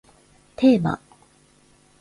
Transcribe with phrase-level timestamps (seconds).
[0.55, 0.99] テーマ